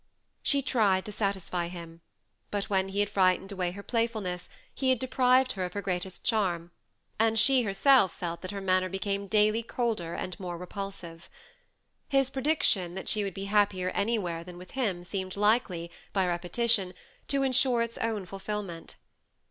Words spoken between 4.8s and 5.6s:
had deprived